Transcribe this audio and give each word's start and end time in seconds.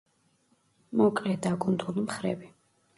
მოკლე 1.03 1.37
დაკუნთული 1.47 2.09
მხრები. 2.11 2.55